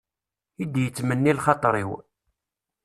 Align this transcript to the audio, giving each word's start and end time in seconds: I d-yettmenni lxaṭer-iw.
I 0.61 0.63
d-yettmenni 0.73 1.33
lxaṭer-iw. 1.37 1.91